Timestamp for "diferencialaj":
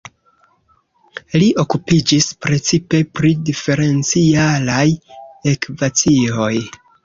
3.51-4.83